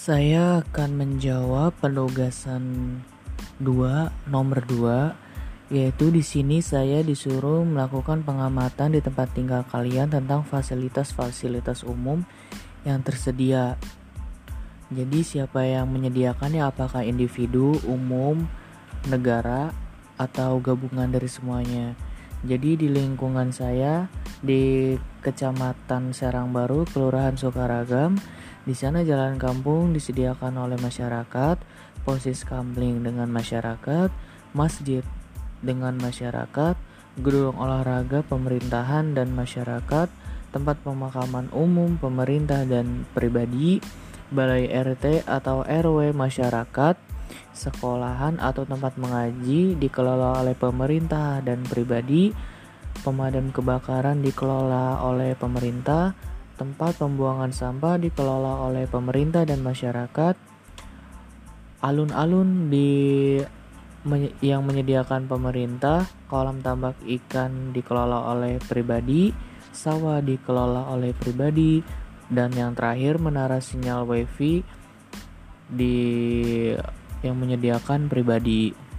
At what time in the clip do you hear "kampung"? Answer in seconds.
29.36-29.92